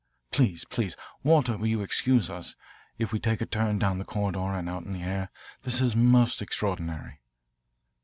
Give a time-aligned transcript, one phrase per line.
[0.31, 0.95] Please, please.
[1.21, 2.55] Walter, you will excuse us
[2.97, 5.29] if we take a turn down the corridor and out in the air.
[5.61, 7.19] This is most extraordinary."